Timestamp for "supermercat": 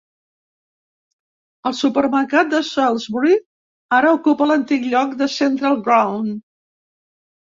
1.79-2.49